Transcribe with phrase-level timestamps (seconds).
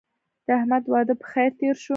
[0.45, 1.89] د احمد واده په خیر تېر شو.